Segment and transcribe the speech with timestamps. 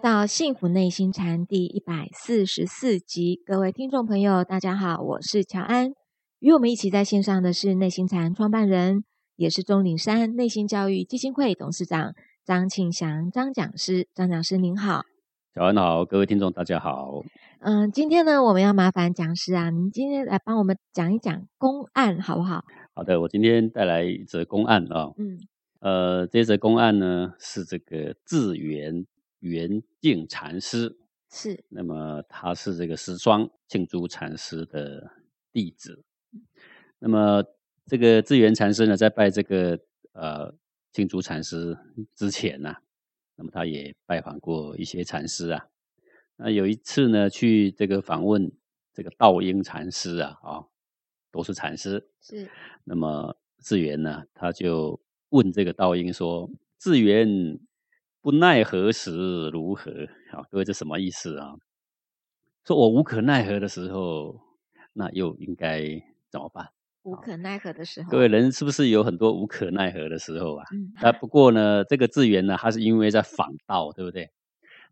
[0.00, 5.92] 到《幸福内心禅》第一百四十四集，各位听众朋友，大家好，我是乔安。
[6.38, 9.04] 与我们一起在线上的是内心禅创办人，
[9.36, 12.14] 也是钟岭山内心教育基金会董事长
[12.46, 14.08] 张庆祥张讲师。
[14.14, 15.02] 张讲师您好，
[15.54, 17.22] 乔安好，各位听众大家好。
[17.60, 22.64] 嗯，今天呢，我们要麻烦讲师啊，您今天来帮我们讲一讲公案好不好？
[22.94, 25.10] 好的，我今天带来一则公案啊。
[25.18, 25.38] 嗯，
[25.80, 29.04] 呃，这则公案呢是这个智圆。
[29.40, 30.98] 圆净禅师
[31.30, 35.10] 是，那么他是这个十双净珠禅师的
[35.52, 36.04] 弟子。
[36.98, 37.44] 那么
[37.86, 39.78] 这个智圆禅师呢，在拜这个
[40.12, 40.54] 呃
[40.92, 41.76] 净珠禅师
[42.14, 42.74] 之前呢，
[43.36, 45.68] 那么他也拜访过一些禅师啊。
[46.36, 48.52] 那有一次呢，去这个访问
[48.92, 50.64] 这个道英禅师啊，啊，
[51.30, 52.10] 都是禅师。
[52.20, 52.50] 是。
[52.84, 57.58] 那么智圆呢，他就问这个道英说：“智圆。”
[58.22, 59.90] 不奈何时如何？
[60.30, 61.54] 好，各位这什么意思啊？
[62.66, 64.38] 说我无可奈何的时候，
[64.92, 65.80] 那又应该
[66.30, 66.68] 怎么办？
[67.02, 70.64] 无可奈何的时候，各位人是不是有很多无可奈何的时候啊？
[70.96, 74.30] 啊，不过呢，这个字源呢，他是因为在访道，对不对？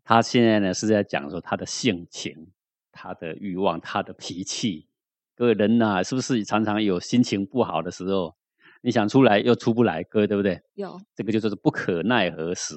[0.03, 2.47] 他现在呢是在讲说他的性情、
[2.91, 4.87] 他的欲望、他的脾气。
[5.35, 8.35] 各位人呐，是不是常常有心情不好的时候？
[8.81, 10.59] 你想出来又出不来，各位对不对？
[10.73, 12.73] 有这个就是不可奈何时。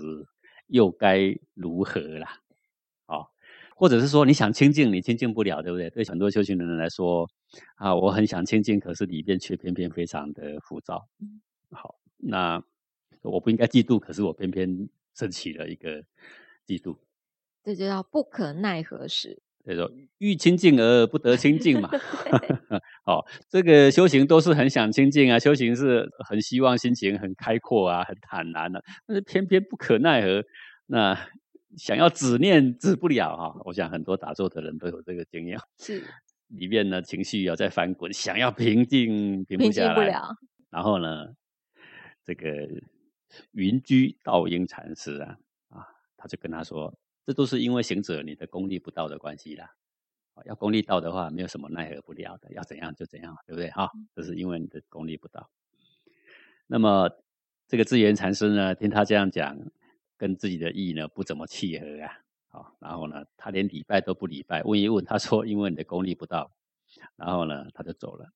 [0.73, 2.41] 又该如何啦？
[3.07, 3.29] 哦，
[3.77, 5.91] 或者是说你想清净，你清净不了，对不对？
[5.91, 7.29] 对很多修行的人来说，
[7.77, 11.07] 啊，我很想清净，可是里边却偏偏非常的浮躁。
[11.71, 12.63] 好，那
[13.21, 16.03] 我不应该嫉妒，可是我偏偏升起了一个
[16.67, 16.97] 嫉妒，
[17.63, 19.43] 这就叫不可奈何时。
[19.65, 21.89] 叫做欲清净而不得清净嘛。
[23.05, 30.43] 好，这个修行都是很想清净啊，修行是很希望心情很开阔啊，很坦然的，但是偏偏不可奈何。
[30.87, 31.17] 那
[31.77, 35.59] 想要止念止不了啊，我想很多打坐的人都有这个经验。
[35.79, 36.03] 是，
[36.49, 40.23] 里面呢情绪要在翻滚，想要平静平不下来。
[40.71, 41.29] 然后呢，
[42.25, 42.69] 这个
[43.53, 45.37] 云居道英禅师啊
[45.71, 45.87] 啊，
[46.17, 46.93] 他就跟他说。
[47.25, 49.71] 这都是因为行者你的功力不到的关系啦，
[50.45, 53.71] 要功力到的话，没有什么奈何不了的，要怎样就怎样，对不对？
[53.71, 55.49] 哈，这是因为你的功力不到。
[56.67, 57.11] 那么
[57.69, 59.57] 这个智圆禅师呢，听他这样讲，
[60.17, 62.19] 跟自己的意呢不怎么契合啊，
[62.49, 66.51] 好，然后呢，他连礼拜都不礼拜，问一问，他说因为你的功力不到，
[67.15, 68.33] 然后呢，他就走了。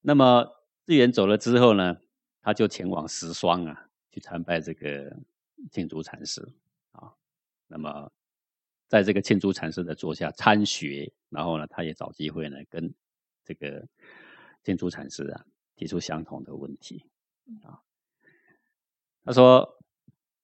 [0.00, 0.46] 那么
[0.86, 1.96] 智圆走了之后呢，
[2.40, 5.16] 他就前往石霜啊，去参拜这个
[5.72, 6.46] 净竹禅师。
[7.66, 8.12] 那么，
[8.88, 12.94] 在这个庆珠禅师的座下参学，然后呢，他也找机会呢，跟
[13.42, 13.88] 这个
[14.62, 17.06] 庆珠禅师啊提出相同的问题
[17.62, 17.80] 啊。
[19.24, 19.78] 他说，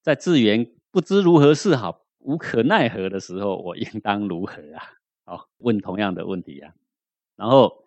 [0.01, 4.83] 在智源不知如何是好、无可奈何的时候，我应当如何啊？
[5.25, 6.75] 好，问同样的问题啊。
[7.37, 7.85] 然后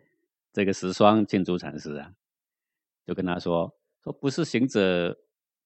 [0.54, 2.14] 这个十双庆珠禅师啊，
[3.06, 5.20] 就跟他说：说不是行者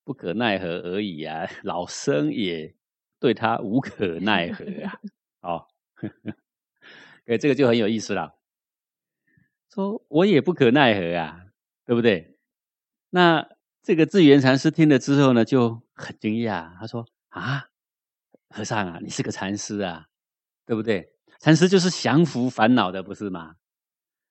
[0.06, 2.74] 不可奈何而已啊，老僧也。
[3.20, 5.00] 对他无可奈何 啊！
[5.42, 5.68] 哦，
[7.26, 8.36] 哎，这个就很有意思了。
[9.74, 11.46] 说我也不可奈何啊，
[11.86, 12.38] 对不对？
[13.10, 13.48] 那
[13.84, 16.78] 这个智圆禅师听了之后呢，就很惊讶。
[16.80, 17.68] 他说：“啊，
[18.50, 20.08] 和尚啊，你是个禅师啊，
[20.66, 21.10] 对不对？
[21.40, 23.56] 禅师就是降服烦恼的，不是吗？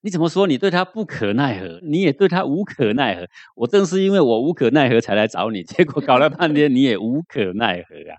[0.02, 1.80] 你怎么说你对他不可奈何？
[1.82, 3.28] 你也对他无可奈何？
[3.54, 8.18] 我正是因为我无可奈何才来找你，结果搞了半天你也无可奈何啊！”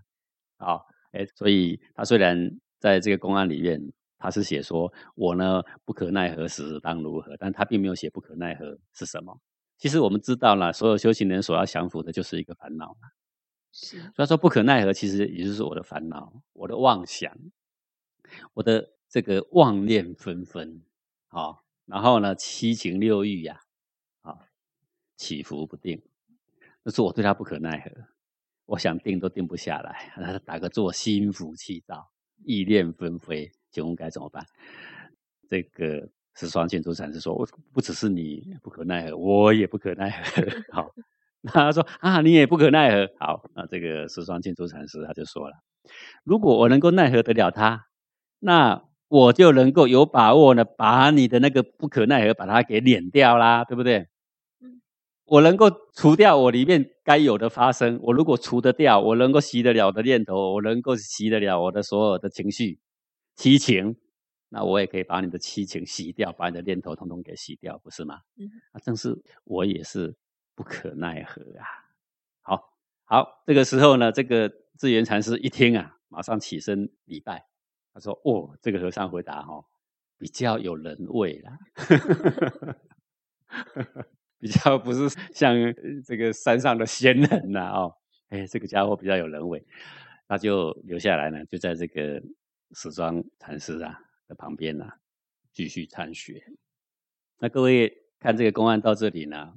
[0.58, 3.82] 好，哎，所以他虽然在这个公案里面，
[4.18, 9.40] 他是写说我呢不可奈何时当如何，但他并没有写不可奈何是什么。
[9.78, 12.98] 其实我们知道了，所有修行人所要降服的就是一个烦恼
[13.72, 17.32] 是，所以说不可奈何，其实也就是我的烦恼，我的妄想，
[18.56, 20.82] 我的这个妄念纷纷，
[21.28, 23.62] 好，然后呢七情六欲呀，
[24.24, 24.36] 啊，
[25.16, 26.02] 起伏不定，
[26.82, 28.17] 那是我对他不可奈何。
[28.68, 32.08] 我想定都定不下来，那 打个坐，心浮气躁，
[32.44, 34.46] 意念纷飞，请问该怎么办？
[35.50, 40.44] 这个十双建筑禅师说：“我不只是你不可奈何，我也不可奈何。
[40.72, 40.92] ”好，
[41.42, 45.56] 那他说：“啊，你也不可奈何。”好，那这个十双建筑禅师他就说了
[46.26, 47.86] ：“如果我能够奈何得了他，
[48.40, 54.08] 那我就能够有把握呢，把你的那个不可奈何把它给碾掉啦，对不对？”
[55.28, 62.80] 我能够除掉我里面该有的发生，我如果除得掉，我能够洗得了的念头，我能够洗得了我的所有的情绪、
[63.36, 63.98] 七情，
[64.50, 68.22] 那我也可以把你的七情洗掉，把你的念头统统给洗掉，不是吗？
[68.38, 70.16] 嗯，啊，正是我也是
[70.56, 71.66] 不可奈何啊。
[72.42, 77.46] 好，好，这个时候呢，这个智圆禅师一听啊，马上起身礼拜。
[77.94, 79.66] 他说：“哦，这个和尚回答哈，
[80.20, 81.58] 比较有人味啦，
[84.40, 85.56] 比较 不是像
[86.06, 87.96] 这个山上的仙人呐哦，
[88.30, 89.66] 哎，这个家伙比较有人味，
[90.28, 92.22] 他就留下来呢，就在这个
[92.74, 94.86] 史庄禅师啊的旁边呢，
[95.54, 96.44] 继续参学。
[97.40, 99.54] 那各位看这个公案到这里呢，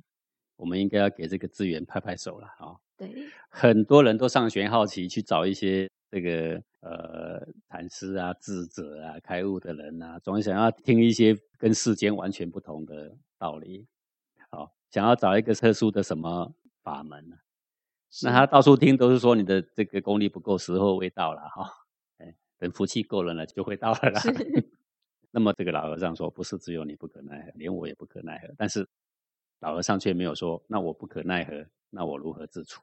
[0.56, 2.77] 我们应该要给这个资源拍拍手了啊。
[2.97, 3.12] 对，
[3.49, 14.00] 很多人都上学好奇去找一些。”这个呃，禅师啊，智者啊，开悟的人啊，总想要听一些跟世间完全不同的道理，好，
[14.90, 17.37] 想要找一个特殊的什么法门呢？
[18.22, 21.70] 那他到处听都是说你的这个功力不够，时候未到了哈，
[22.19, 24.20] 哎，等福气够了呢，就会到了啦。
[25.31, 28.52] 那么这个老和尚说，不是只有你不可奈何，连我也不可奈何。
[28.58, 28.84] 但是
[29.60, 32.82] 老和尚却没有说，那我不可奈何，那我如何自处？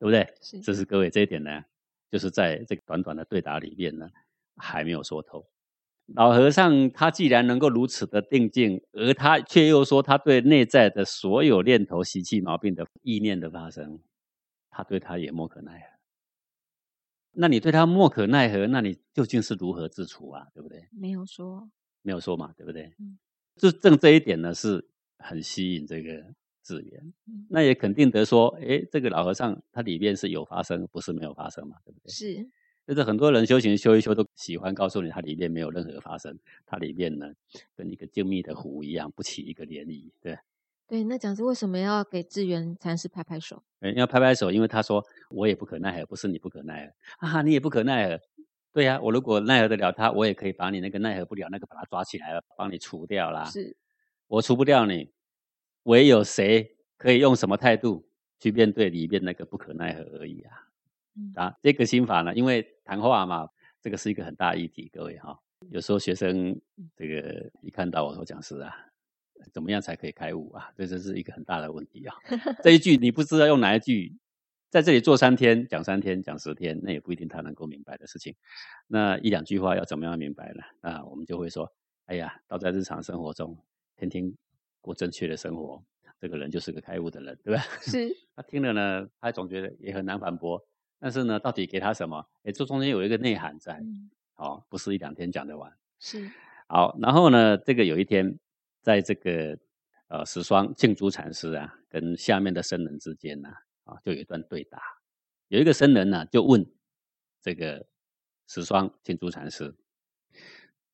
[0.00, 0.34] 对不对？
[0.40, 1.64] 是，这是各位这一点呢。
[2.10, 4.10] 就是在这个短短的对答里面呢，
[4.56, 5.48] 还没有说透。
[6.14, 14.00] 老和尚他既然能够如此的定静，而他却又说他对内在的所有念头、习气、毛病的意念的发生，
[14.70, 15.86] 他对他也莫可奈何。
[17.32, 20.46] 那你对他莫可奈何，那你究竟是如何自处啊？
[20.54, 20.88] 对不对？
[20.90, 21.70] 没有说，
[22.02, 22.94] 没有说嘛，对不对？
[22.98, 23.18] 嗯，
[23.56, 24.86] 就正这一点呢，是
[25.18, 26.34] 很吸引这个。
[26.64, 27.12] 资源，
[27.50, 32.08] 那也肯定得说，哎，这个老和尚他里面是有发生，不是没有发生嘛，对不对？
[32.12, 32.48] 是，
[32.86, 37.32] 就是很多人修行修一修，都喜欢告诉你，它里面没有任何发生，它里面呢，
[37.76, 40.38] 跟一个静谧的湖一样，不起一个涟漪，对。
[40.88, 43.62] 对，那讲师为什么要给智源禅师拍拍手？
[43.80, 48.20] 嗯，要拍拍手，因为他说我也不可奈何，不是你不可奈何 啊，你也不可奈何。
[48.72, 53.44] 对呀，我如果奈何得了他，我也可以把你那个奈何不了那个把他抓起来了，帮你除掉啦。
[53.44, 53.76] 是，
[54.26, 55.10] 我除不掉你。
[55.84, 58.06] 唯有谁可以用什么态度
[58.38, 60.68] 去面对里面那个不可奈何而已啊！
[61.34, 63.48] 啊，这个心法呢，因为谈话嘛，
[63.80, 65.38] 这个是一个很大议题，各位哈。
[65.70, 66.60] 有时候学生
[66.96, 68.74] 这个一看到我说讲师啊，
[69.52, 70.72] 怎么样才可以开悟啊？
[70.76, 72.14] 这这是一个很大的问题啊。
[72.62, 74.16] 这一句你不知道用哪一句，
[74.70, 78.34] 在这里做三天讲三天讲十天，那也不一定他能够明白的事情。
[78.88, 80.62] 那一两句话要怎么样明白呢？
[80.80, 81.72] 啊，我们就会说，
[82.06, 83.56] 哎呀，倒在日常生活中，
[83.96, 84.34] 天天。
[84.84, 85.80] 过正确的生活，
[86.18, 87.62] 这个人就是个开悟的人，对吧？
[87.82, 88.12] 是。
[88.34, 90.60] 他听了呢，他总觉得也很难反驳。
[91.02, 92.24] 但是呢，到底给他什么？
[92.44, 93.82] 哎，这中间有一个内涵在，
[94.36, 95.76] 哦，不是一两天讲得完。
[95.98, 96.30] 是。
[96.68, 98.38] 好，然后呢，这个有一天，
[98.82, 99.58] 在这个
[100.06, 103.48] 呃十双净珠禅师啊，跟下面的僧人之间呢，
[103.82, 104.80] 啊，就有一段对答。
[105.48, 106.64] 有一个僧人呢，就问
[107.40, 107.84] 这个
[108.46, 109.74] 十双净珠禅师，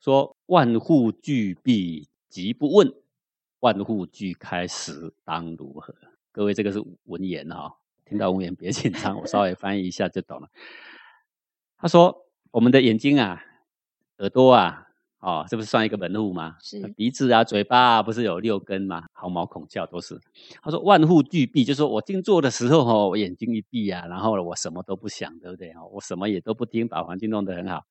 [0.01, 2.91] 说：“万户俱闭，即不问。”
[3.61, 5.95] 万户俱开时当如何？
[6.33, 7.77] 各位，这个是文言哈，
[8.09, 10.49] 听到文言别紧张，我稍微翻译一下就懂了。
[11.77, 12.17] 他说
[12.51, 13.43] ：“我们的眼睛啊，
[14.19, 14.87] 耳朵啊，
[15.21, 16.57] 哦，这不是算一个门户吗？
[16.61, 19.05] 是鼻子啊，嘴巴啊，不是有六根吗？
[19.13, 20.19] 毫毛孔窍都是。”
[20.63, 25.73] 他说：“万户俱闭，就是说我静坐的时候哈，我眼睛一闭啊，然后我什么都不想，对不对？
[25.93, 27.83] 我什么也都不听，把环境弄得很好。”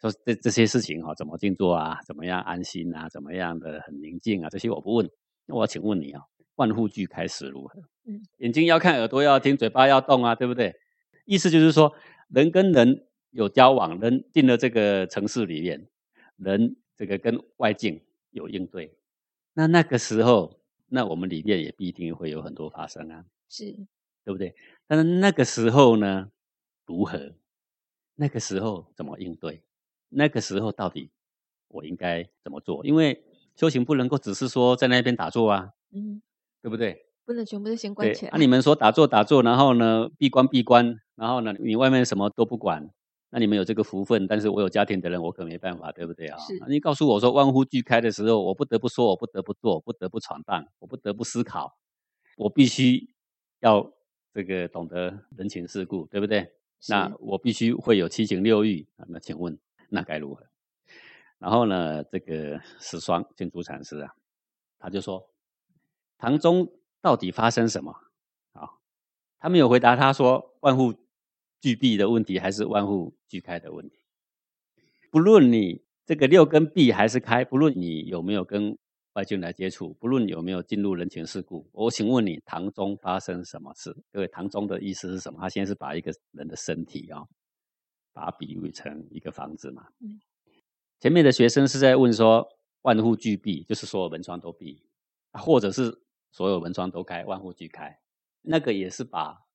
[0.00, 2.00] 说这这些事情哈，怎么静坐啊？
[2.06, 3.08] 怎么样安心啊？
[3.10, 4.48] 怎么样的很宁静啊？
[4.48, 5.08] 这些我不问。
[5.44, 6.22] 那我请问你啊，
[6.60, 7.80] 万户俱开始如何？
[8.04, 10.76] 嗯，眼睛要看，耳朵要听，嘴巴要动啊，对不对？
[11.24, 11.94] 意思就是说，
[12.28, 15.88] 人跟人有交往，人进了这个城市里面，
[16.36, 18.02] 人这个跟外境
[18.32, 18.94] 有应对，
[19.54, 23.72] 那那个时候，那我们里面也必定会有很多发生啊，是，
[24.22, 24.54] 对不对？
[24.86, 26.30] 但是那个时候呢，
[26.84, 27.32] 如何？
[28.16, 29.62] 那个时候怎么应对？
[30.10, 31.08] 那个时候到底
[31.68, 32.84] 我应该怎么做？
[32.84, 33.24] 因为
[33.56, 36.20] 修行不能够只是说在那边打坐啊，嗯，
[36.62, 37.06] 对不对？
[37.24, 38.30] 不能全部都先关起来。
[38.32, 42.90] 那你们说打坐打坐，然后呢闭关闭关，然后呢你外面什么都不管，
[43.30, 46.38] 那你们有这个福分，但是我有家庭的人，我可没办法，对不对啊？
[46.38, 46.58] 是。
[46.68, 51.76] 你告诉我说万户俱开的时候，我不得不说，我不得不做，不得不闯荡，我不得不思考，
[52.36, 53.08] 我必须
[53.60, 53.92] 要
[54.34, 56.50] 这个懂得人情世故，对不对？
[56.88, 58.88] 那我必须会有七情六欲。
[59.06, 59.56] 那请问？
[59.90, 60.44] 那该如何？
[61.38, 64.14] 然后呢，这个十双净珠禅师啊，
[64.78, 65.29] 他就说：
[66.20, 67.92] 堂中到底发生什么？
[68.52, 68.68] 啊，
[69.38, 69.96] 他没有回答。
[69.96, 70.94] 他说：万户
[71.60, 73.98] 俱闭的问题，还是万户俱开的问题？
[75.10, 78.78] 不论你这个六根闭还是开，不论你有没有跟
[79.14, 83.96] 外境来接触，不论有没有进入人情世故，我请问你，堂中发生什么事？
[84.12, 85.38] 各位，堂中的意思是什么？
[85.40, 87.26] 他先是把一个人的身体啊。
[88.12, 89.86] 把它比喻成一个房子嘛。
[90.98, 92.44] 前面的学生是在问说，
[92.82, 94.82] 万户俱闭，就是所有门窗都闭，
[95.30, 97.98] 或者是所有门窗都开，万户俱开。
[98.42, 99.46] 那个也是把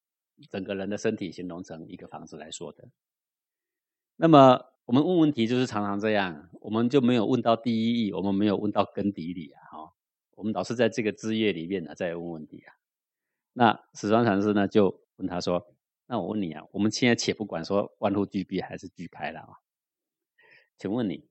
[0.50, 2.90] 整个人的身体形容成一个房子来说的。
[4.18, 9.94] 那么我们问问题就是常常这样，我们就没有问到第一义，我们没有问到根底里啊，哈，
[10.36, 12.74] 我们老是在这个枝叶里面呢在问问题啊。
[13.54, 15.66] 那史双禅师呢就问他说
[16.08, 19.58] ：“那我问你啊，我们现在且不管说万户俱闭还是俱开了啊，
[20.78, 21.26] 请问你，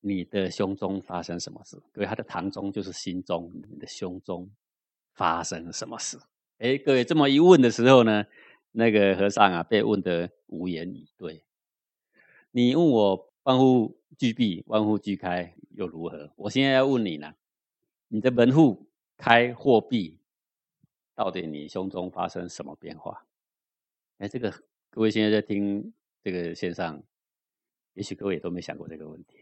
[0.00, 1.82] 你的胸中发生什么事？
[1.92, 4.50] 各位，他的堂中就是心中，你的胸中
[5.14, 6.18] 发生什么事？
[6.58, 8.26] 哎，各位这么一问的时候呢，
[8.72, 11.44] 那个和尚啊被问得无言以对。
[12.50, 16.32] 你问我万户俱闭、万户俱开又如何？
[16.36, 17.34] 我现在要问你呢，
[18.08, 20.18] 你的门户开或闭？”
[21.14, 23.26] 到底你胸中发生什么变化？
[24.18, 24.50] 哎，这个
[24.90, 25.92] 各位现在在听
[26.22, 27.02] 这个线上，
[27.94, 29.41] 也许各位也都没想过这个问题。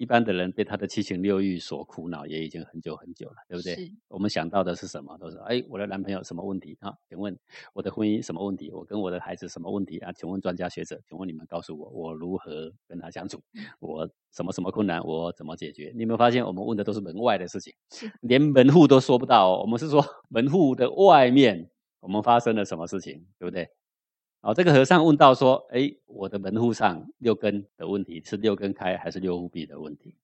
[0.00, 3.92] 一般的人被他的七情六欲所苦恼，也已经很久很久了，对不对？
[4.08, 5.14] 我们想到的是什么？
[5.18, 6.94] 都是哎，我的男朋友什么问题啊？
[7.06, 7.38] 请问
[7.74, 8.70] 我的婚姻什么问题？
[8.72, 10.10] 我跟我的孩子什么问题啊？
[10.12, 13.42] 请问专家学者，请问你们告诉我，我如何跟他相处？
[13.78, 15.04] 我什么什么困难？
[15.04, 15.92] 我怎么解决？
[15.94, 17.74] 你有没有发现，我们问的都是门外的事情，
[18.22, 19.60] 连门户都说不到。
[19.60, 23.68] 我们是说 门户的外面，我们发生了什么事情，对不对？
[24.42, 30.16] 哦，这个和尚问到说：“哎，我的门户上六根的问题是六根开还是六户闭的问题？”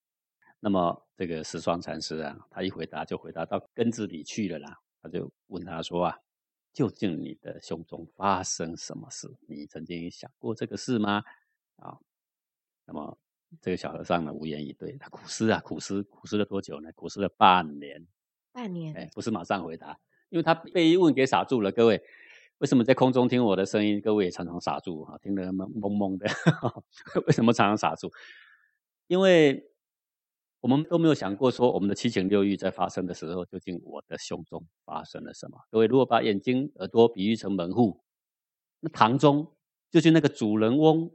[0.58, 4.80] 那么这个十双禅师啊，他一回答就回答到根子里去了啦。
[5.02, 6.18] 他就问他说：“啊，
[6.72, 9.30] 究竟你的胸中发生什么事？
[9.46, 11.22] 你曾经想过这个事吗？”
[11.76, 11.98] 啊，
[12.86, 13.18] 那么
[13.60, 14.96] 这个小和尚呢，无言以对。
[14.96, 16.90] 他苦思啊，苦思，苦思了多久呢？
[16.94, 18.06] 苦思了半年。
[18.50, 18.94] 半年？
[18.94, 19.98] 哎，不是马上回答，
[20.30, 21.70] 因为他被一问给傻住了。
[21.70, 22.02] 各位。
[22.58, 26.26] 为什么在空中听我的声音，各位也常常傻住哈，听得懵懵懵的？
[27.26, 28.10] 为什么常常傻住？
[29.08, 29.62] 因为
[30.60, 35.58] 我们都没有想过说，我们的七情六欲在发生的时候，究竟我的胸中发生了什么？
[35.70, 38.02] 各位如果把眼睛、耳朵比喻成门户，
[38.80, 39.54] 那堂中
[39.90, 41.10] 究竟那个主人翁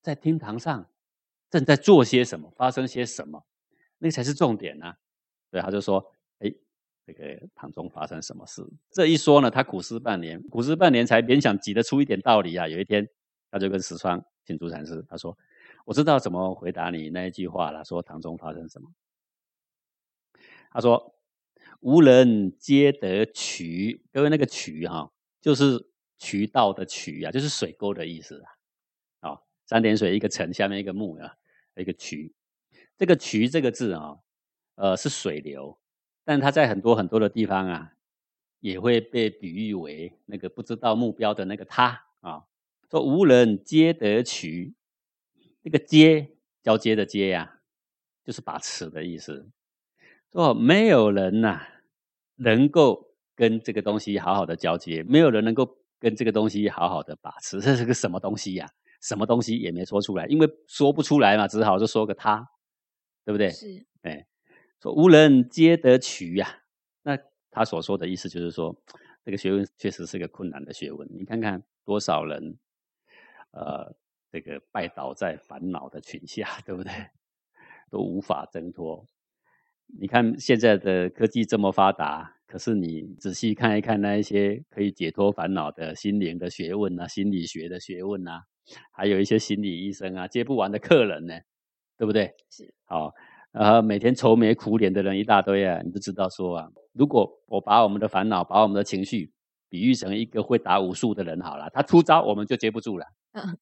[0.00, 0.88] 在厅堂上
[1.50, 3.44] 正在做些什么，发生些什么？
[3.98, 4.94] 那个才是重点呢。
[5.50, 6.13] 对，他就说。
[7.06, 8.66] 这个唐中发生什么事？
[8.90, 12.66] 这一说呢，他苦思半年，苦思半年才勉强挤得出一点道理啊。
[12.66, 13.06] 有一天，
[13.50, 15.36] 他就跟石川请朱禅师，他说
[15.84, 17.84] ：“我知道怎么回答你那一句话了。
[17.84, 18.90] 说唐中发生什么？”
[20.72, 21.14] 他说
[21.80, 25.86] ：“无人皆得渠。”各位，那个渠哈，就是
[26.18, 28.42] 渠道的渠啊，就是水沟的意思
[29.20, 29.28] 啊。
[29.28, 31.36] 哦，三点水一个城，下面一个木啊，
[31.76, 32.32] 一个渠。
[32.96, 34.16] 这个渠这个字啊，
[34.76, 35.78] 呃，是水流。
[36.24, 37.92] 但他在很多很多的地方啊，
[38.60, 42.44] 也会被比喻为那个不知道目标的那个他啊。
[42.90, 44.74] 说无人皆得取，
[45.62, 46.30] 那个接
[46.62, 47.60] 交接的接呀，
[48.24, 49.50] 就是把持的意思。
[50.32, 51.60] 说没有人呐，
[52.36, 57.60] 能够跟这个东西好好的交接，没有人能够跟这个东西好好的把持。
[57.60, 58.68] 这是个什么东西呀？
[59.02, 62.48] 什么东西也没说出来，因为说不出来嘛，只好就说个他，
[63.24, 63.50] 对不对？
[63.50, 64.26] 是，哎。
[64.84, 66.46] 说无人皆得取呀，
[67.02, 67.18] 那
[67.50, 68.76] 他所说的意思就是说，
[69.24, 71.08] 这个学问确实是个困难的学问。
[71.10, 72.58] 你看看多少人，
[73.52, 73.96] 呃，
[74.30, 76.92] 这个拜倒在烦恼的群下，对不对？
[77.90, 79.08] 都无法挣脱。
[79.86, 88.42] 你看现在的科技这么发达，可是你仔细看一看那一些可以解脱烦恼的心灵的学问啊，心理学的学问啊，
[88.92, 91.40] 还有一些心理医生啊，接不完的客人呢，
[91.96, 92.34] 对不对？
[92.50, 93.14] 是，好。
[93.54, 99.32] 呃，每天愁眉苦脸的人一大堆啊，你就知道说啊，如果我把我们的烦恼、把我们的情绪
[99.68, 103.56] 比喻成一个会打武术的人好了，他出招我们就接不住了，嗯，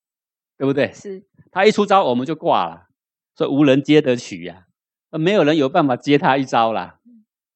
[0.57, 0.91] 对不对？
[0.95, 2.87] 是，他一出招我们就挂了，
[3.35, 4.65] 所以无人接得取呀，
[5.11, 7.01] 没有人有办法接他一招啦，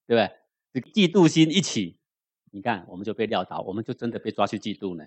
[0.07, 0.93] 对不对？
[0.93, 1.97] 嫉妒心一起，
[2.53, 5.05] 你看我们就被撂倒，我们就真的被抓去嫉妒呢。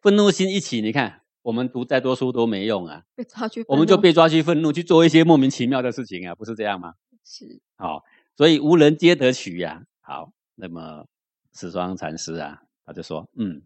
[0.00, 1.20] 愤怒心一起，你看。
[1.46, 3.04] 我们读再多书都没用啊！
[3.14, 6.94] 被抓去，我们就被抓去愤怒，去做一些莫名其妙的事情啊，不是这样吗？
[7.24, 8.02] 是，好，
[8.36, 9.84] 所以无人皆得取呀。
[10.00, 11.06] 好，那么
[11.54, 13.62] 十双禅师啊，他就说：“嗯，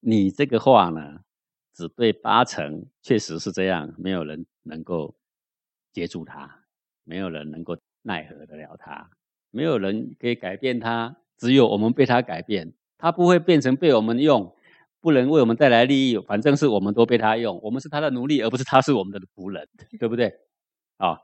[0.00, 1.20] 你这个话呢，
[1.74, 5.14] 只对八成，确实是这样，没有人能够
[5.92, 6.64] 接住他，
[7.04, 9.10] 没有人能够奈何得了他，
[9.50, 14.50] 没有人可以改变他，只有我们被他改变，他不会变成被我们用。”
[15.04, 19.68] 不能为我们带来利益，反正是我们都被他用，我们是他的奴隶，而不是他是我们的仆人，
[20.00, 20.32] 对不对？
[20.96, 21.18] 啊，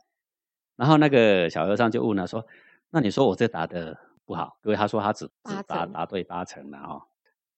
[0.77, 2.47] 然后那个小和尚就问了说
[2.93, 3.97] ：“那你说我这答的
[4.27, 7.01] 不好？”各位他说他只只答答对八成了啊，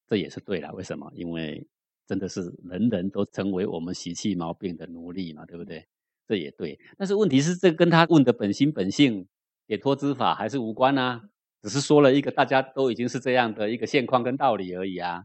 [0.06, 0.72] 这也是对了。
[0.74, 1.10] 为什么？
[1.16, 1.66] 因为
[2.06, 5.84] 真的是人人都成为我们习气毛病的奴隶嘛，对不对？
[6.28, 6.78] 这也对。
[6.96, 9.26] 但是问题是，这跟他问的本心本性
[9.66, 11.20] 解脱之法还是无关啊，
[11.60, 15.24] 只是说了一个大家都已经是这样的一个现况跟道理而已啊。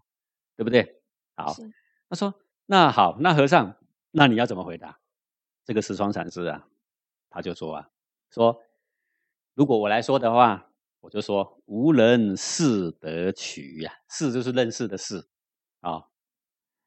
[0.58, 1.02] 对不对？
[1.36, 1.56] 好，
[2.10, 2.34] 他说
[2.66, 3.78] ：“那好，那和尚，
[4.12, 5.00] 那你要怎么回答？
[5.64, 6.68] 这个石窗禅师啊，
[7.30, 7.90] 他就说啊，
[8.32, 8.62] 说
[9.54, 10.72] 如果我来说的话，
[11.02, 15.28] 我就说无人识得取呀，识就是认识的识
[15.82, 16.06] 啊。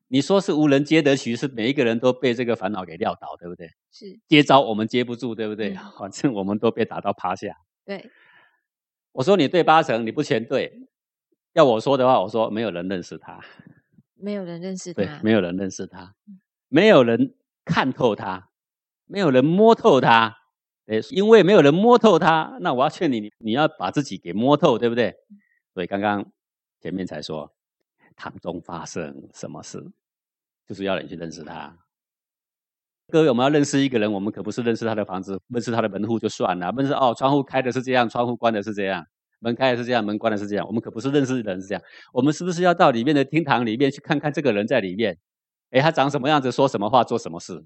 [0.09, 3.71] 你说是无人接得取，是每一个人都被这个烦恼给撂倒，对不对？
[3.93, 5.77] 是接招我们接不住，对不对？
[5.97, 7.57] 反正我们都被打到趴下。
[7.85, 8.11] 对，
[9.13, 10.89] 我说你对八成，你不全对。
[11.53, 13.41] 要我说的话，我说没有人认识他，
[14.15, 16.15] 没有人认识他，对，没有人认识他，
[16.69, 18.51] 没有人看透他，
[19.07, 20.37] 没有人摸透他。
[20.87, 25.15] 诶，因为没有人摸透他，那我要劝你，你要把自己给摸透，对不对？
[25.73, 26.33] 所以刚刚
[26.81, 27.55] 前面才说，
[28.17, 29.81] 堂中发生什么事？
[30.67, 31.79] 就是要你去认识他，
[33.09, 39.07] 各位，我们要认识一个人，我们可不是认识他的房子，认识他的门户就算了，认识哦，窗户开的是这样，窗户关的是这样，
[39.41, 41.83] 门开的是这样，门关的是这样，我们可不是认识人是这样，
[42.13, 45.19] 我们是不是要到里面的厅堂里面去看看这个人在里面？
[45.71, 47.65] 哎，他长什么样子，说什么话，做什么事，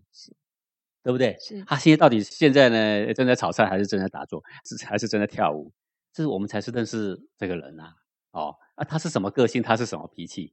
[1.03, 1.37] 对不对？
[1.41, 5.73] 是他现在到底现在呢，正在炒菜还是正在打坐，是还是正在跳舞？
[6.13, 7.93] 这是我们才是认识这个人啊！
[8.31, 9.63] 哦，啊，他是什么个性？
[9.63, 10.53] 他是什么脾气？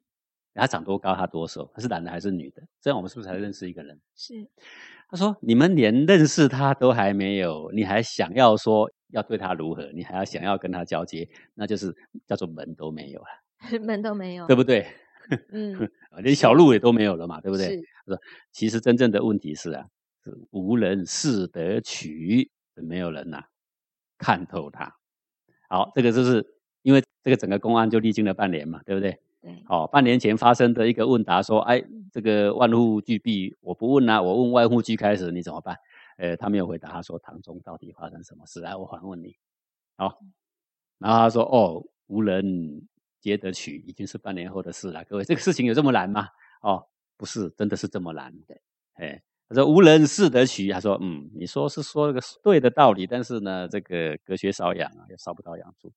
[0.53, 1.15] 他长多高？
[1.15, 1.71] 他多瘦？
[1.73, 2.61] 他是男的还是女的？
[2.81, 3.99] 这样我们是不是才认识一个人？
[4.15, 4.47] 是。
[5.09, 9.91] 他说：“你们连认识他都还没有，你还想要说要对他如何？
[9.93, 11.93] 你还要想要跟他交接，那就是
[12.25, 13.27] 叫做门都没有了，
[13.83, 14.87] 门都没有，对不对？
[15.51, 15.89] 嗯，
[16.23, 17.75] 连小路也都没有了嘛，对不对？
[18.05, 18.21] 他说：
[18.53, 19.85] 其实真正的问题是啊，
[20.23, 23.43] 是无人识得取，没有人呐
[24.17, 24.95] 看透他。
[25.67, 35.75] 好，这个就是因为这个整个公安就历经了半年嘛，对不对？”对，哦，半年前发生的一个问答，说，哎，这个万户俱闭，我不问啊，我问万户俱开始，你怎么办？
[36.17, 38.59] 呃，他没有回答，他说唐中到底发生什么事？
[38.59, 39.35] 来，我反问你，
[39.97, 40.19] 好，
[40.99, 42.87] 然后他说，哦，无人
[43.19, 45.03] 接得取，已经是半年后的事了。
[45.05, 46.27] 各位，这个事情有这么难吗？
[46.61, 46.85] 哦，
[47.17, 48.31] 不是，真的是这么难。
[48.45, 48.55] 的，
[48.93, 55.91] 哎，他说无人识得取，他说，嗯，你说是说了个对的道理，但是呢，这个隔靴搔痒啊，也搔不到痒处。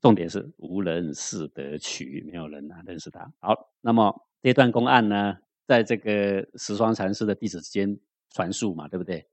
[0.00, 3.32] 重点是无人识得取，没有人啊认识他。
[3.40, 7.98] 好，那么这段公案呢，在这个十双禅师的弟子之间
[8.30, 9.28] 传述嘛，对不对？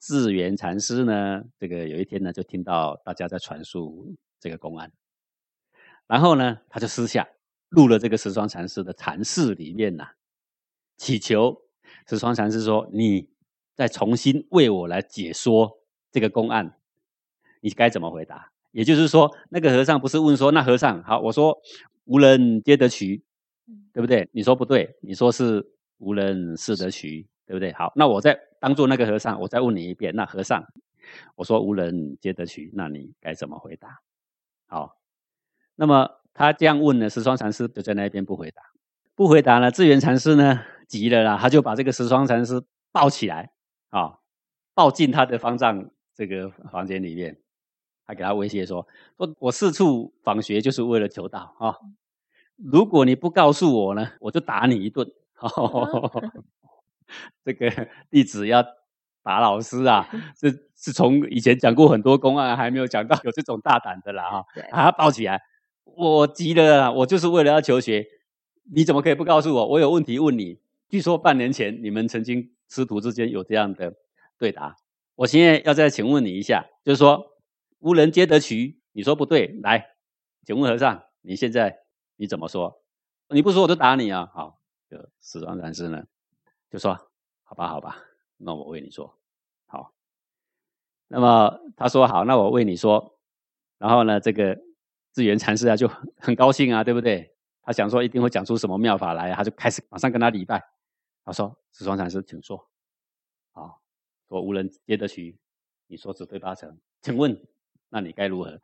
[0.00, 4.92] 智圆禅师呢，这个有一天呢，就听到大家在传述这个公案，
[6.06, 7.28] 然后呢，他就私下
[7.68, 10.08] 入了这个十双禅师的禅室里面呐，
[10.96, 11.60] 祈求
[12.06, 13.28] 十双禅师说：“你
[13.74, 16.78] 再重新为我来解说这个公案，
[17.60, 21.58] 你该怎么回答？”也就是说，那个和尚不是问说：“那和尚好，我说
[22.04, 23.20] 无人皆得取，
[23.92, 24.28] 对不对？
[24.30, 25.66] 你说不对，你说是
[25.98, 27.72] 无人是得取，对不对？
[27.72, 30.14] 好，那我再当做那个和尚，我再问你一遍。
[30.14, 30.64] 那和尚，
[31.34, 33.98] 我说无人皆得取，那你该怎么回答？
[34.68, 34.96] 好，
[35.74, 38.62] 那么他这样问呢，十双禅师就在那边不回答，
[39.16, 42.62] 不回答呢，智圆禅师呢急了啦，他就把这个十双禅师
[42.92, 43.50] 抱起来
[43.88, 44.18] 啊，
[44.72, 47.36] 抱进他的方丈这个房间里面。
[48.08, 51.76] 他给他威胁说：“说我四处访学就是为了求道啊！
[52.56, 55.06] 如果你不告诉我呢，我就打你一顿。
[57.44, 57.70] 这个
[58.10, 58.64] 弟子要
[59.22, 60.08] 打老师啊，
[60.40, 64.46] 这是从以前讲过很多公案，还没有讲到有这种大胆的啦哈！
[64.72, 65.42] 把他抱起来，
[65.84, 68.06] 我急了，我就是为了要求学，
[68.74, 69.66] 你怎么可以不告诉我？
[69.66, 70.58] 我有问题问你。
[70.88, 73.92] 据说半年前你们曾经师徒之间有这样的
[74.38, 74.76] 对答，
[75.14, 77.32] 我现在要再请问你一下，就是说。”
[77.78, 79.58] 无人接得取，你说不对。
[79.62, 79.96] 来，
[80.44, 81.84] 请问和尚，你现在
[82.16, 82.82] 你怎么说？
[83.28, 84.30] 你不说我就打你啊！
[84.32, 86.06] 好，就十双禅师呢，
[86.70, 86.94] 就说
[87.44, 87.98] 好吧，好吧，
[88.38, 89.18] 那我为你说
[89.66, 89.94] 好。
[91.08, 93.18] 那么他说好，那我为你说。
[93.78, 94.58] 然后呢，这个
[95.12, 95.86] 智圆禅师啊就
[96.16, 97.36] 很高兴啊，对不对？
[97.62, 100.60] 他想说一定会讲出什么妙法来，他就开始马上跟他礼拜。
[101.24, 102.68] 他说：十双禅师，请说。
[103.52, 103.82] 好，
[104.28, 105.38] 说无人接得取，
[105.86, 107.38] 你说只对八成，请问？
[107.90, 108.60] 那你该如何？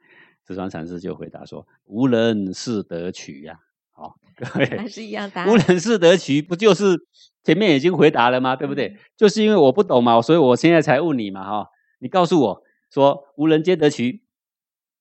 [0.46, 3.60] 智川禅师就回答说：“无人是得取呀。”
[3.92, 5.46] 好， 各位还是一样答。
[5.46, 6.96] 无人是得取，不就是
[7.42, 8.54] 前面已经回答了吗？
[8.56, 8.96] 对不对？
[9.16, 11.44] 就是因为我不懂嘛，所以我现在才问你嘛。
[11.44, 14.22] 哈，你告诉我说无人皆得取，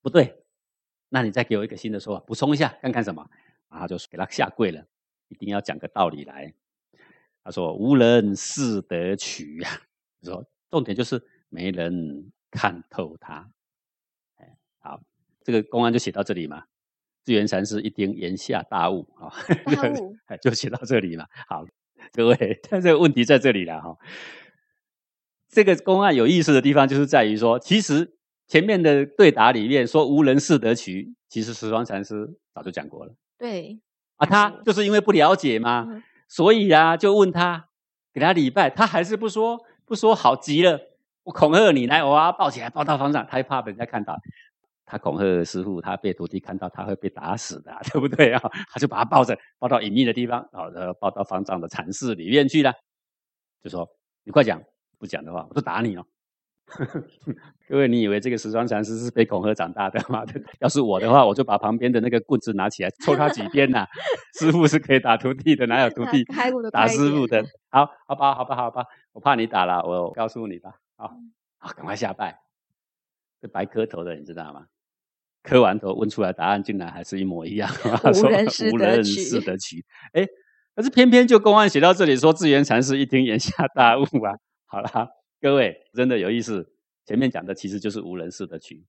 [0.01, 0.43] 不对，
[1.09, 3.27] 那你再给我一个新的说法，补充一下，看看什么？
[3.69, 4.85] 然后就给他下跪了，
[5.27, 6.53] 一定要讲个道理来。
[7.43, 9.69] 他说：“无人是得取呀。
[10.23, 13.51] ”说重点就是没人看透他。
[14.83, 15.01] 好，
[15.43, 16.63] 这个公案就写到这里嘛。
[17.25, 19.31] 智圆禅师一听，言下大悟啊，
[20.41, 21.25] 就写到这里嘛。
[21.47, 21.65] 好，
[22.11, 23.97] 各位，但这个问题在这里了哈。
[25.49, 28.13] 这个公案有意思的地方，就是在于说，其实
[28.47, 33.15] 前面的对答里面说无人识得取，其实十方禅师早就讲过了。
[33.37, 33.79] 对
[34.17, 35.87] 啊，他就是因为不了解嘛，
[36.27, 37.69] 所以啊，就问他
[38.13, 40.77] 给他礼拜，他还是不说，不说好极了，
[41.23, 44.19] 我恐吓你来，我要抱起来抱到方丈，他怕被人家看到，
[44.85, 48.41] 他恐吓师傅，他被徒弟看到，他会被打死的， 对不对啊？
[48.71, 52.73] 他就把他抱着，抱到隐秘的地方，然后，抱到方丈的禅室里面去了，
[53.61, 53.87] 就说
[54.23, 54.61] 你快讲，
[54.97, 56.05] 不讲的话，我就打你哦。
[57.67, 60.23] 各位，你以为这个石霜禅师是被恐吓长大的吗？
[60.59, 63.85] 要是我的话，我就把旁边的那个棍子拿起来抽他几鞭呐！
[64.39, 66.23] 师傅是可以打徒弟的，哪有徒弟
[66.71, 67.43] 打师傅的？
[67.69, 70.75] 好好吧，好吧，好吧，我怕你打了，我告诉你吧。
[70.95, 71.13] 好，
[71.59, 72.42] 好，赶快下拜。
[73.43, 74.67] 这白磕头的，你知道吗？
[75.41, 77.69] 磕完头问出来答案，竟然还是一模一样。
[78.71, 79.85] 无人识得取。
[80.13, 80.25] 哎，
[80.73, 84.31] 可是偏偏就公案写到这里说，智圆禅师一听，眼下大悟啊！
[84.63, 85.09] 好了。
[85.41, 86.73] 各位真的有意思，
[87.05, 88.85] 前面讲的其实就是无人识的曲，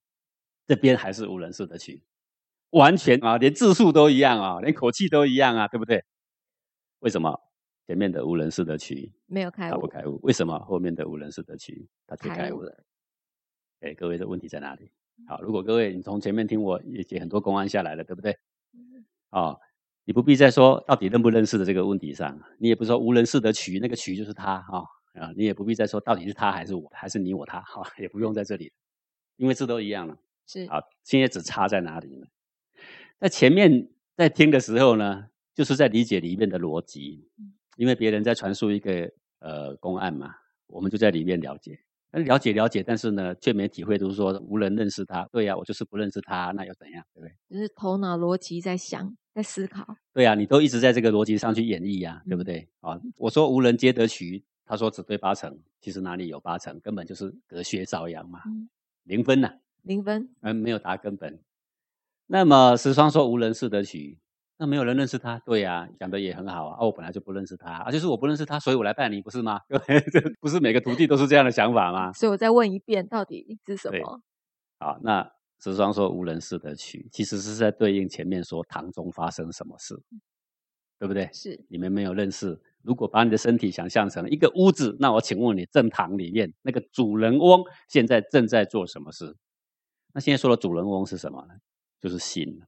[0.69, 2.05] 这边还是无人识的曲，
[2.71, 6.05] 完全啊，连字数都一样啊，连口气都一样啊，对不对？
[7.01, 7.37] 为什么
[7.89, 9.73] 前面的无人识的曲没有开悟？
[9.73, 12.85] 他不开悟，为什么后面的无人识的曲他却开悟了？
[13.85, 14.91] 哎，各位的问题在哪里？
[15.29, 18.35] 好，如果各位你从前面听我也解很多公案下来了，对不对？
[19.31, 19.61] 哦，
[20.05, 24.85] 你不必再说到底认不认识的这个问题上，你也不说无人识的渠，那个渠就是他哈。
[25.13, 28.73] 啊，你也不必再说到底是他还是我，还是你我他，好，也不用在这里，
[29.37, 30.19] 因为字都一样了。
[30.47, 32.27] 是，好，现在只差在哪里呢？
[33.21, 37.29] 在前面在听的时候呢，就是在理解里面的逻辑，
[37.77, 40.35] 因为别人在传输一个呃公案嘛，
[40.67, 45.29] 我们就在里面了解，那了解了解，但是呢，却没体会，就是说无人认识他。
[45.33, 47.05] 对呀，我就是不认识他，那又怎样？
[47.15, 47.35] 对不对？
[47.51, 49.97] 就是头脑逻辑在想，在思考。
[50.13, 52.69] 对呀，你都一直在这个逻辑上去演绎呀，对不对？
[52.81, 54.45] 啊，我说无人皆得取。
[54.67, 58.41] 他说只对八成，其实哪里有八成，根本就是隔靴搔痒嘛，
[59.03, 61.39] 零分呐，零分，嗯，没有答根本。
[62.27, 64.19] 那么石霜说无人识得取，
[64.57, 66.77] 那没有人认识他，对呀，讲的也很好啊。
[66.81, 69.61] 哦，我本来就不认识他，啊，就是我不认识他，所以我来拜你，不是吗？
[70.13, 72.13] 这不是每个徒弟都是这样的想法吗？
[72.13, 74.21] 所以我再问一遍，到底是什么？
[74.79, 75.29] 好，那
[75.61, 80.01] 石霜说无人识得取，其实是在对应前面说堂中发生什么事，
[80.99, 81.29] 对不对？
[81.33, 82.61] 是，你们没有认识。
[82.83, 89.35] 如果把你的身体想象成一个屋子，那我请问你，正堂里面那个主人翁现在正在做什么事？
[90.13, 91.55] 那现在说的主人翁是什么呢？
[92.01, 92.61] 就是心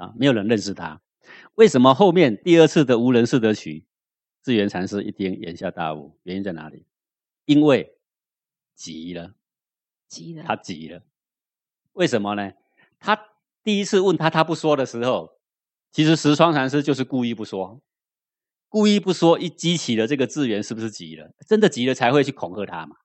[0.00, 1.02] 啊，没有人认识他。
[1.54, 3.84] 为什么后面第二次的无人识得取，
[4.42, 6.86] 智源禅师一听眼下大悟，原因在哪里？
[7.44, 7.98] 因为
[8.74, 9.34] 急了，
[10.08, 11.02] 急了，他急了。
[11.92, 12.52] 为什么呢？
[12.98, 13.18] 他
[13.62, 15.38] 第一次问他，他不说的时候，
[15.92, 17.82] 其实石窗禅师就是故意不说。
[18.70, 21.34] 故意不说，一激起了这个智源，是不是急了？
[21.46, 22.96] 真的急了才会去恐吓他嘛，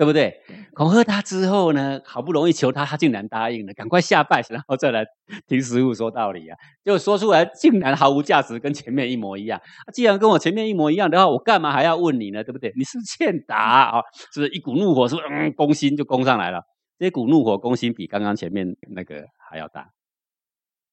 [0.00, 0.34] 对不对？
[0.72, 5.04] 恐吓他之后呢，好不容易求他，他竟然答应了，赶快下拜，然后再来
[5.46, 6.56] 听师傅说道理啊。
[6.82, 9.60] 就说出来，竟然毫无价值，跟前面一模一样。
[9.92, 12.42] 既然跟我前面一模一样的话，我干嘛还要问你呢？
[12.42, 12.72] 对不对？
[12.78, 14.52] 你是欠打啊，是不是？
[14.54, 15.26] 一股怒火，是不是？
[15.28, 16.62] 嗯，攻心就攻上来了。
[16.98, 19.90] 这股怒火攻心比刚刚前面那个还要大。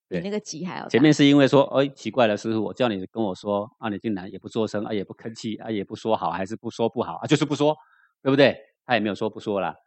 [0.09, 0.87] 比那个急还要。
[0.89, 7.73] 前面是因为说，哎，奇怪了，师傅，我叫你跟我说，啊，你竟然也不做声，啊，也不吭气，啊，也不说好，还是不说不好，啊，就是不说，
[8.21, 8.57] 对不对？
[8.87, 9.77] 他也没有说不说啦，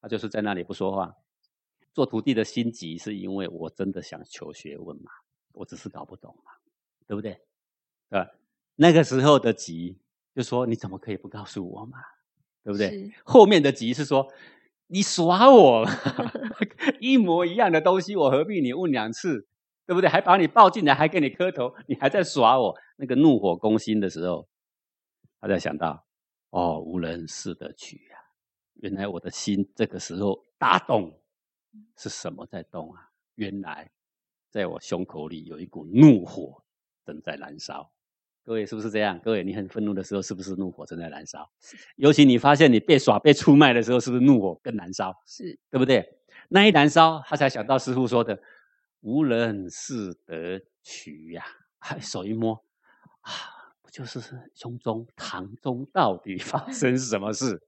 [0.00, 1.16] 他就是在那里不说话。
[1.92, 5.10] 做徒弟的心急，是因为我真的想求学问嘛，
[5.52, 6.52] 我只是搞不懂嘛，
[7.06, 7.32] 对不对？
[8.08, 8.30] 对吧？
[8.76, 9.98] 那个时候的急，
[10.34, 11.98] 就说你怎么可以不告诉我嘛，
[12.62, 13.10] 对不对？
[13.24, 14.32] 后面的急是说，
[14.86, 15.84] 你耍我，
[17.00, 19.48] 一模一样的东西，我何必你问两次？
[19.86, 20.08] 对不对？
[20.08, 22.76] 还把你抱进来，还给你磕头，你还在耍我？
[22.96, 24.46] 那个怒火攻心的时候，
[25.40, 26.04] 他在想到：
[26.50, 28.09] 哦，无人识得取呀！
[28.80, 31.12] 原来我的心这个时候大动，
[31.96, 33.10] 是什么在动啊？
[33.34, 33.90] 原来
[34.50, 36.62] 在我胸口里有一股怒火
[37.04, 37.92] 正在燃烧。
[38.42, 39.20] 各位是不是这样？
[39.20, 41.50] 各位，你很愤怒的时候，是不是怒火正在燃烧？
[41.96, 45.14] 尤其你发现你被耍、被出卖的时候，是不是怒火更燃烧？
[45.26, 46.18] 是对不对？
[46.48, 48.40] 那一燃烧，他才想到师傅说的。
[49.02, 51.42] 无人是得取呀！
[52.00, 52.52] 手一摸，
[53.22, 53.32] 啊，
[53.80, 54.20] 不就是
[54.54, 57.62] 胸中堂中到底发生什么事？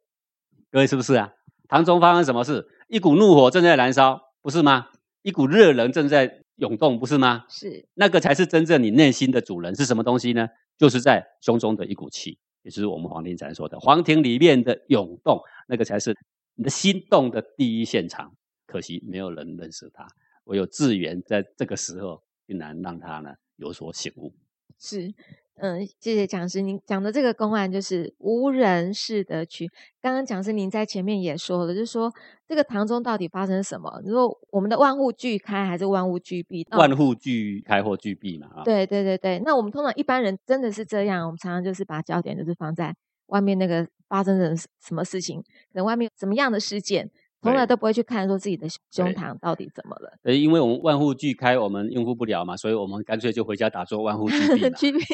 [0.73, 1.35] 各位是不是啊？
[1.69, 2.67] 堂中发生什么事？
[2.89, 4.89] 一股怒火正在燃烧，不是吗？
[5.21, 7.45] 一股热能正在涌动，不是吗？
[7.47, 10.49] 是，那个才是真正你内心的主人是什么东西呢？
[10.79, 16.17] 就是在胸中的一股气，也就是我们黄庭禅说的黄庭里面的涌动，那个才是
[16.55, 18.33] 你的心动的第一现场。
[18.67, 20.09] 可惜没有人认识他，
[20.45, 24.33] 唯有智源在这个时候，竟然让他呢有所醒悟。
[24.79, 25.13] 是，
[25.57, 29.69] 嗯，谢谢讲师，您讲的这个公案就是无人是得区。
[30.01, 32.13] 刚刚讲师您在前面也说了，就是说
[32.49, 34.01] 这个堂中到底发生什么？
[34.03, 36.67] 你说我们的万户俱开还是万户俱闭？
[36.71, 38.49] 万户俱开或俱闭嘛？
[38.57, 39.39] 啊，对对对对。
[39.45, 42.95] 那我们通常一般人真的是这样，我们常常就是把焦点就是放在
[43.27, 47.11] 外面那个发生的什么事情，可能外面什么样的事件。
[47.43, 50.13] 从来都不会去看说自己的胸膛到底怎么了。
[50.23, 55.05] 呃，因为我们万户俱开，我们应付不了嘛，所以我们干脆就回家打坐万户俱 闭俱闭，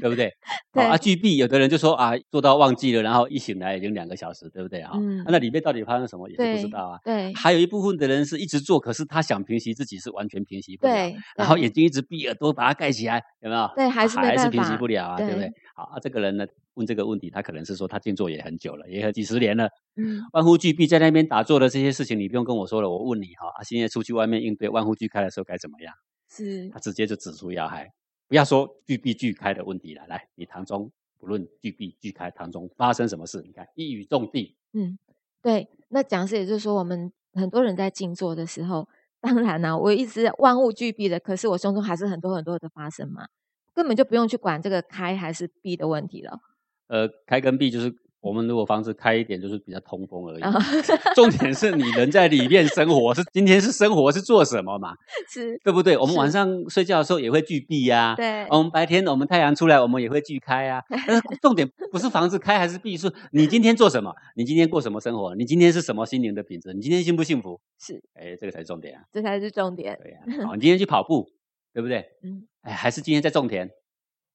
[0.00, 0.32] 对不对？
[0.74, 4.90] 对啊，俱闭，有的人就说啊，做到忘记了，然后一醒来已经两个小时，对不对啊？
[4.94, 5.24] 嗯。
[5.28, 6.98] 那里面到底发生什么也是不知道啊。
[7.04, 7.32] 对。
[7.34, 10.92] 还有一部分的人是一直做，可是他想平息自己是完全平息不了。
[10.92, 11.16] 对。
[11.36, 13.70] 然后眼睛一直闭，耳朵把它盖起来，有没有？
[13.76, 15.48] 对，还是还是平息不了啊，对不对？
[15.76, 16.44] 好啊，这个人呢？
[16.76, 19.68] 问这个问题，他可能是说他静坐也很久了，也有几十年了。
[19.96, 22.88] 嗯，万户俱闭，在那边打坐的这些事情，你不用跟我说了。
[22.88, 25.92] 我问你哈，现在出去外面应对万户俱开的时候该怎么样？
[26.30, 27.90] 是，他直接就指出要害，
[28.28, 30.06] 不要说俱闭俱开的问题了。
[30.06, 33.42] 来，你堂中不论俱闭俱开，堂中发生什么事？
[33.46, 34.56] 你看一语中的。
[34.72, 34.98] 嗯，
[35.42, 35.68] 对。
[35.88, 38.88] 那讲师也就是说，我们很多人在静坐的时候，
[39.20, 43.28] 当然呢，我一直万物俱闭的，可是我胸中还是很多很多的发生嘛，
[43.72, 46.40] 根本就不用去管这个开还是闭的问题了。
[46.88, 50.42] 呃，开跟闭就是我们如果房子开一点，就是比较通风而已。
[51.14, 54.94] 重点是你人在里面生活，是今天是生活是做什么嘛？
[55.30, 55.96] 是，对不对？
[55.96, 58.14] 我们晚上睡觉的时候也会聚闭呀。
[58.16, 58.44] 对。
[58.50, 60.82] 我们白天我们太阳出来，我们也会聚开啊。
[61.06, 64.12] 但是重点不是房子开还是闭，是你今天做什么？
[64.34, 65.34] 你今天过什么生活？
[65.36, 66.72] 你今天是什么心灵的品质？
[66.72, 67.60] 你今天幸不幸福？
[67.78, 68.02] 是。
[68.14, 69.02] 哎，这个才是重点啊。
[69.12, 69.96] 这才是重点。
[70.02, 70.46] 对呀。
[70.46, 71.28] 好，你今天去跑步，
[71.72, 72.04] 对不对？
[72.24, 72.46] 嗯。
[72.62, 73.70] 哎，还是今天在种田，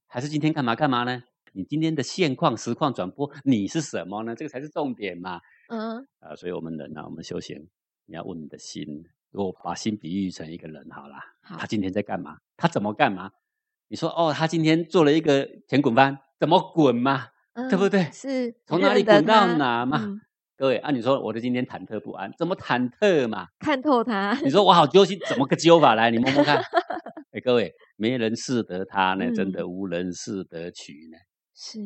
[0.08, 1.24] 还是今天干嘛干嘛呢？
[1.54, 4.36] 你今天的现况实况转播，你是什么呢？
[4.36, 5.40] 这个才是重点嘛。
[5.70, 7.68] 嗯啊，所以我们人啊，我们修行，
[8.06, 8.86] 你要问你的心。
[9.32, 12.38] 如果把心比喻成一个人好了，他今天在干嘛？
[12.58, 13.32] 他怎么干嘛？
[13.88, 17.28] 你说哦，他今天做了一个前滚翻，怎么滚嘛？
[17.70, 18.10] 对不对？
[18.12, 20.22] 是从哪里滚到哪嘛？
[20.56, 23.48] 各位，按你说，我的今天忐忑不安，怎么忐忑嘛？
[23.60, 24.38] 看透他。
[24.44, 25.96] 你 说我好揪心，怎么个揪法？
[25.96, 26.62] 来，你摸摸看。
[27.32, 31.18] 哎，各位，没人识得他呢，真的无人识得取呢。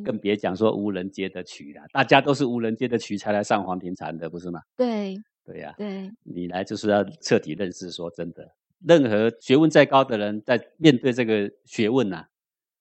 [0.04, 4.62] 更别讲说无人接的取了，大家都是无人接的取才来上黄庭禅的，不是吗？
[4.78, 12.26] 对，对呀，对，你来就是要彻底认识，说真的，任何学问再高的人，在面对这个学问呐，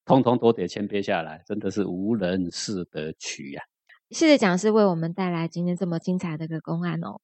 [0.05, 3.63] 通通都得谦卑下来，真的是无人是得取呀。
[4.11, 7.21] 谢谢讲师为我们带来今天这么精彩的一个公案哦。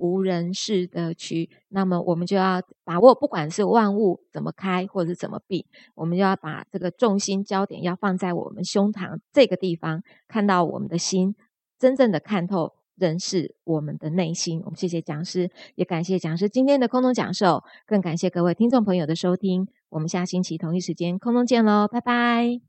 [0.00, 11.34] 无人是的区，那么我们就要把握，不管是万物怎么开或者是怎么闭，我们就要把这个重心焦点要放在我们胸膛这个地方，看到我们的心，
[11.78, 14.60] 真正的看透人是我们的内心。
[14.64, 19.68] 我们谢谢讲师，也感谢讲师今天的空中讲授，更感谢各位听众朋友的收听。
[19.90, 22.60] 我们下星期同一时间空中见喽，拜拜。